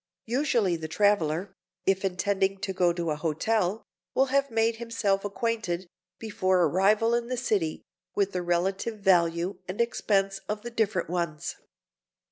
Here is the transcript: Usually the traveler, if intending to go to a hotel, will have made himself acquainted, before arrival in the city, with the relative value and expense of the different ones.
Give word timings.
Usually 0.25 0.75
the 0.75 0.87
traveler, 0.87 1.53
if 1.85 2.03
intending 2.03 2.57
to 2.61 2.73
go 2.73 2.91
to 2.91 3.11
a 3.11 3.15
hotel, 3.15 3.83
will 4.15 4.25
have 4.33 4.49
made 4.49 4.77
himself 4.77 5.23
acquainted, 5.23 5.87
before 6.17 6.63
arrival 6.63 7.13
in 7.13 7.27
the 7.27 7.37
city, 7.37 7.83
with 8.15 8.31
the 8.31 8.41
relative 8.41 8.97
value 8.97 9.59
and 9.67 9.79
expense 9.79 10.39
of 10.49 10.63
the 10.63 10.71
different 10.71 11.07
ones. 11.11 11.55